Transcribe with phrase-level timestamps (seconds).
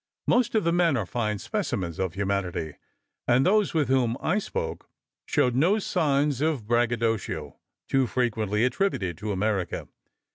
[0.25, 2.73] Most of the men are fine specimens of humanity,
[3.27, 4.89] and those with whom I spoke
[5.27, 9.87] showed no signs of braggadocio, too frequently attributed to America.